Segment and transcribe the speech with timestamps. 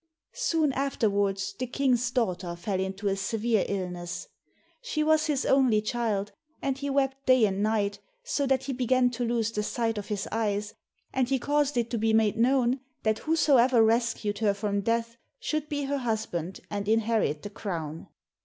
[0.33, 4.29] Soon afterwards the King's daughter fell into a severe illness.
[4.81, 9.11] She was his only child, and he wept day and night, so that he began
[9.11, 10.73] to lose the sight of his eyes,
[11.13, 15.69] and he caused it to be made known that whosoever rescued her from death should
[15.69, 18.07] be her husband and inherit the crown.